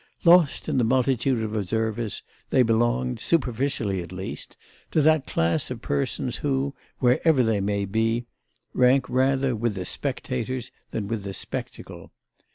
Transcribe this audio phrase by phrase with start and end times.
[0.23, 4.57] Lost in the multitude of observers they belonged, superficially at least,
[4.89, 8.25] to that class of persons who, wherever they may be,
[8.73, 12.11] rank rather with the spectators than with the spectacle.